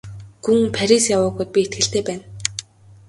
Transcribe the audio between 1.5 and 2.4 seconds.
би итгэлтэй байна.